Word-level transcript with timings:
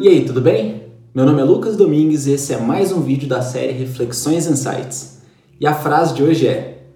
E 0.00 0.06
aí, 0.06 0.24
tudo 0.24 0.40
bem? 0.40 0.92
Meu 1.12 1.26
nome 1.26 1.40
é 1.40 1.44
Lucas 1.44 1.76
Domingues 1.76 2.28
e 2.28 2.30
esse 2.30 2.54
é 2.54 2.56
mais 2.56 2.92
um 2.92 3.00
vídeo 3.00 3.28
da 3.28 3.42
série 3.42 3.72
Reflexões 3.72 4.46
Insights. 4.46 5.22
E 5.58 5.66
a 5.66 5.74
frase 5.74 6.14
de 6.14 6.22
hoje 6.22 6.46
é: 6.46 6.86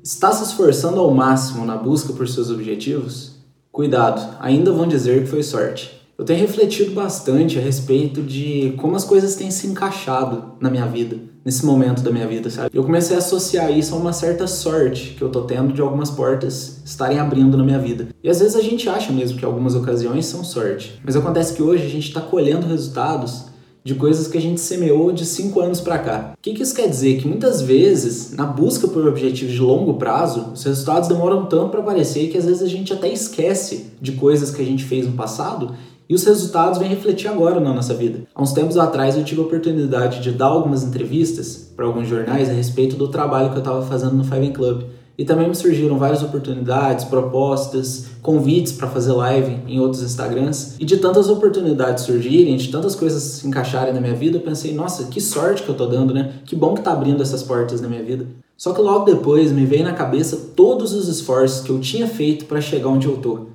Está 0.00 0.30
se 0.30 0.44
esforçando 0.44 1.00
ao 1.00 1.10
máximo 1.10 1.66
na 1.66 1.76
busca 1.76 2.12
por 2.12 2.28
seus 2.28 2.48
objetivos? 2.48 3.34
Cuidado, 3.72 4.36
ainda 4.38 4.70
vão 4.70 4.86
dizer 4.86 5.24
que 5.24 5.28
foi 5.28 5.42
sorte. 5.42 6.05
Eu 6.18 6.24
tenho 6.24 6.40
refletido 6.40 6.92
bastante 6.92 7.58
a 7.58 7.60
respeito 7.60 8.22
de 8.22 8.72
como 8.78 8.96
as 8.96 9.04
coisas 9.04 9.34
têm 9.34 9.50
se 9.50 9.66
encaixado 9.66 10.52
na 10.58 10.70
minha 10.70 10.86
vida, 10.86 11.18
nesse 11.44 11.66
momento 11.66 12.00
da 12.00 12.10
minha 12.10 12.26
vida, 12.26 12.48
sabe? 12.48 12.70
Eu 12.72 12.82
comecei 12.84 13.14
a 13.14 13.18
associar 13.18 13.70
isso 13.70 13.94
a 13.94 13.98
uma 13.98 14.14
certa 14.14 14.46
sorte 14.46 15.14
que 15.14 15.22
eu 15.22 15.28
tô 15.28 15.42
tendo 15.42 15.74
de 15.74 15.82
algumas 15.82 16.10
portas 16.10 16.80
estarem 16.86 17.18
abrindo 17.18 17.58
na 17.58 17.62
minha 17.62 17.78
vida. 17.78 18.08
E 18.24 18.30
às 18.30 18.40
vezes 18.40 18.56
a 18.56 18.62
gente 18.62 18.88
acha 18.88 19.12
mesmo 19.12 19.38
que 19.38 19.44
algumas 19.44 19.74
ocasiões 19.74 20.24
são 20.24 20.42
sorte, 20.42 20.98
mas 21.04 21.16
acontece 21.16 21.52
que 21.52 21.62
hoje 21.62 21.84
a 21.84 21.90
gente 21.90 22.08
está 22.08 22.22
colhendo 22.22 22.66
resultados 22.66 23.54
de 23.84 23.94
coisas 23.94 24.26
que 24.26 24.38
a 24.38 24.40
gente 24.40 24.60
semeou 24.60 25.12
de 25.12 25.24
cinco 25.24 25.60
anos 25.60 25.80
para 25.80 25.98
cá. 25.98 26.32
O 26.36 26.42
que, 26.42 26.54
que 26.54 26.62
isso 26.62 26.74
quer 26.74 26.88
dizer? 26.88 27.20
Que 27.20 27.28
muitas 27.28 27.60
vezes, 27.60 28.32
na 28.32 28.44
busca 28.44 28.88
por 28.88 29.06
objetivos 29.06 29.54
de 29.54 29.60
longo 29.60 29.94
prazo, 29.94 30.50
os 30.54 30.64
resultados 30.64 31.08
demoram 31.08 31.46
tanto 31.46 31.68
para 31.68 31.80
aparecer 31.80 32.28
que 32.28 32.38
às 32.38 32.46
vezes 32.46 32.62
a 32.62 32.66
gente 32.66 32.92
até 32.92 33.08
esquece 33.08 33.92
de 34.00 34.12
coisas 34.12 34.50
que 34.50 34.60
a 34.60 34.64
gente 34.64 34.82
fez 34.82 35.06
no 35.06 35.12
passado 35.12 35.72
e 36.08 36.14
os 36.14 36.24
resultados 36.24 36.78
vêm 36.78 36.88
refletir 36.88 37.28
agora 37.28 37.60
na 37.60 37.72
nossa 37.72 37.94
vida. 37.94 38.20
Há 38.34 38.42
uns 38.42 38.52
tempos 38.52 38.76
atrás 38.76 39.16
eu 39.16 39.24
tive 39.24 39.40
a 39.40 39.44
oportunidade 39.44 40.22
de 40.22 40.32
dar 40.32 40.46
algumas 40.46 40.84
entrevistas 40.84 41.70
para 41.74 41.84
alguns 41.84 42.08
jornais 42.08 42.48
a 42.48 42.52
respeito 42.52 42.96
do 42.96 43.08
trabalho 43.08 43.50
que 43.50 43.56
eu 43.56 43.60
estava 43.60 43.82
fazendo 43.82 44.14
no 44.14 44.24
Five 44.24 44.50
Club. 44.50 44.84
E 45.18 45.24
também 45.24 45.48
me 45.48 45.54
surgiram 45.54 45.98
várias 45.98 46.22
oportunidades, 46.22 47.06
propostas, 47.06 48.08
convites 48.20 48.72
para 48.72 48.86
fazer 48.86 49.12
live 49.12 49.56
em 49.66 49.80
outros 49.80 50.02
Instagrams. 50.02 50.76
E 50.78 50.84
de 50.84 50.98
tantas 50.98 51.30
oportunidades 51.30 52.04
surgirem, 52.04 52.54
de 52.56 52.68
tantas 52.68 52.94
coisas 52.94 53.22
se 53.22 53.48
encaixarem 53.48 53.94
na 53.94 54.00
minha 54.00 54.14
vida, 54.14 54.36
eu 54.36 54.42
pensei, 54.42 54.74
nossa, 54.74 55.04
que 55.04 55.18
sorte 55.18 55.62
que 55.62 55.70
eu 55.70 55.74
tô 55.74 55.86
dando, 55.86 56.12
né? 56.12 56.34
Que 56.44 56.54
bom 56.54 56.74
que 56.74 56.82
tá 56.82 56.92
abrindo 56.92 57.22
essas 57.22 57.42
portas 57.42 57.80
na 57.80 57.88
minha 57.88 58.02
vida. 58.02 58.26
Só 58.58 58.74
que 58.74 58.80
logo 58.80 59.06
depois 59.06 59.52
me 59.52 59.64
veio 59.64 59.84
na 59.84 59.94
cabeça 59.94 60.50
todos 60.54 60.92
os 60.92 61.08
esforços 61.08 61.64
que 61.64 61.70
eu 61.70 61.80
tinha 61.80 62.06
feito 62.06 62.44
para 62.44 62.60
chegar 62.60 62.88
onde 62.88 63.06
eu 63.06 63.16
tô. 63.16 63.46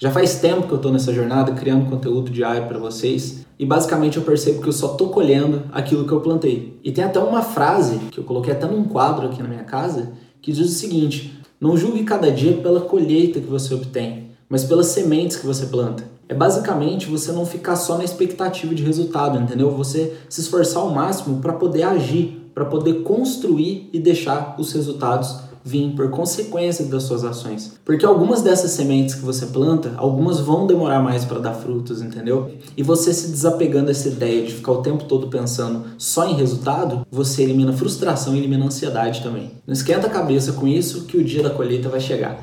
Já 0.00 0.12
faz 0.12 0.36
tempo 0.36 0.68
que 0.68 0.72
eu 0.72 0.76
estou 0.76 0.92
nessa 0.92 1.12
jornada 1.12 1.50
criando 1.50 1.90
conteúdo 1.90 2.30
diário 2.30 2.68
para 2.68 2.78
vocês 2.78 3.44
e 3.58 3.66
basicamente 3.66 4.16
eu 4.16 4.22
percebo 4.22 4.62
que 4.62 4.68
eu 4.68 4.72
só 4.72 4.92
estou 4.92 5.08
colhendo 5.08 5.64
aquilo 5.72 6.06
que 6.06 6.12
eu 6.12 6.20
plantei. 6.20 6.78
E 6.84 6.92
tem 6.92 7.02
até 7.02 7.18
uma 7.18 7.42
frase 7.42 7.98
que 8.12 8.18
eu 8.18 8.22
coloquei 8.22 8.52
até 8.52 8.64
num 8.64 8.84
quadro 8.84 9.26
aqui 9.26 9.42
na 9.42 9.48
minha 9.48 9.64
casa 9.64 10.12
que 10.40 10.52
diz 10.52 10.70
o 10.70 10.72
seguinte: 10.72 11.36
Não 11.60 11.76
julgue 11.76 12.04
cada 12.04 12.30
dia 12.30 12.58
pela 12.58 12.82
colheita 12.82 13.40
que 13.40 13.48
você 13.48 13.74
obtém, 13.74 14.30
mas 14.48 14.62
pelas 14.62 14.86
sementes 14.86 15.36
que 15.36 15.44
você 15.44 15.66
planta. 15.66 16.04
É 16.28 16.34
basicamente 16.34 17.06
você 17.06 17.32
não 17.32 17.44
ficar 17.44 17.74
só 17.74 17.98
na 17.98 18.04
expectativa 18.04 18.72
de 18.72 18.84
resultado, 18.84 19.36
entendeu? 19.36 19.72
Você 19.72 20.16
se 20.28 20.40
esforçar 20.40 20.80
ao 20.80 20.90
máximo 20.90 21.40
para 21.40 21.54
poder 21.54 21.82
agir, 21.82 22.48
para 22.54 22.64
poder 22.64 23.02
construir 23.02 23.90
e 23.92 23.98
deixar 23.98 24.54
os 24.60 24.72
resultados 24.72 25.47
vir 25.68 25.92
por 25.94 26.10
consequência 26.10 26.86
das 26.86 27.02
suas 27.02 27.24
ações. 27.24 27.74
Porque 27.84 28.06
algumas 28.06 28.40
dessas 28.40 28.70
sementes 28.70 29.14
que 29.14 29.20
você 29.20 29.46
planta, 29.46 29.92
algumas 29.96 30.40
vão 30.40 30.66
demorar 30.66 31.00
mais 31.00 31.26
para 31.26 31.38
dar 31.38 31.52
frutos, 31.52 32.00
entendeu? 32.00 32.50
E 32.74 32.82
você 32.82 33.12
se 33.12 33.30
desapegando 33.30 33.86
dessa 33.86 34.08
ideia 34.08 34.46
de 34.46 34.54
ficar 34.54 34.72
o 34.72 34.82
tempo 34.82 35.04
todo 35.04 35.28
pensando 35.28 35.84
só 35.98 36.26
em 36.26 36.34
resultado, 36.34 37.06
você 37.10 37.42
elimina 37.42 37.72
frustração 37.72 38.34
e 38.34 38.38
elimina 38.38 38.64
ansiedade 38.64 39.22
também. 39.22 39.50
Não 39.66 39.74
esquenta 39.74 40.06
a 40.06 40.10
cabeça 40.10 40.52
com 40.52 40.66
isso 40.66 41.04
que 41.04 41.18
o 41.18 41.24
dia 41.24 41.42
da 41.42 41.50
colheita 41.50 41.90
vai 41.90 42.00
chegar. 42.00 42.42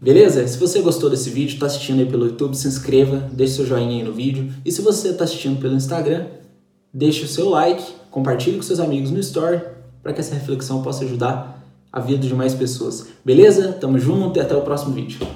Beleza? 0.00 0.46
Se 0.46 0.58
você 0.58 0.80
gostou 0.80 1.08
desse 1.08 1.30
vídeo, 1.30 1.54
está 1.54 1.66
assistindo 1.66 2.00
aí 2.00 2.06
pelo 2.06 2.26
YouTube, 2.26 2.54
se 2.54 2.68
inscreva, 2.68 3.28
deixe 3.32 3.54
seu 3.54 3.66
joinha 3.66 3.96
aí 3.96 4.02
no 4.04 4.12
vídeo. 4.12 4.52
E 4.64 4.70
se 4.70 4.82
você 4.82 5.08
está 5.08 5.24
assistindo 5.24 5.58
pelo 5.58 5.74
Instagram, 5.74 6.26
deixe 6.92 7.24
o 7.24 7.28
seu 7.28 7.48
like, 7.48 7.82
compartilhe 8.10 8.56
com 8.56 8.62
seus 8.62 8.78
amigos 8.78 9.10
no 9.10 9.18
Story, 9.18 9.60
para 10.02 10.12
que 10.12 10.20
essa 10.20 10.34
reflexão 10.34 10.82
possa 10.82 11.04
ajudar 11.04 11.58
a 11.92 12.00
vida 12.00 12.26
de 12.26 12.34
mais 12.34 12.54
pessoas. 12.54 13.08
Beleza? 13.24 13.72
Tamo 13.72 13.98
junto 13.98 14.38
e 14.38 14.42
até 14.42 14.54
o 14.54 14.62
próximo 14.62 14.94
vídeo. 14.94 15.26